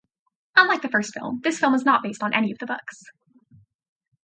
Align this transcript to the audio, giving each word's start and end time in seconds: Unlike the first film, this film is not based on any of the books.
Unlike 0.55 0.81
the 0.81 0.89
first 0.89 1.13
film, 1.13 1.41
this 1.43 1.59
film 1.59 1.75
is 1.75 1.85
not 1.85 2.01
based 2.01 2.23
on 2.23 2.33
any 2.33 2.51
of 2.51 2.57
the 2.57 2.65
books. 2.65 3.03